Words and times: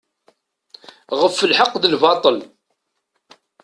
Ɣef 1.19 1.35
lḥeq 1.51 1.73
d 1.81 1.83
lbaṭṭel. 1.93 2.37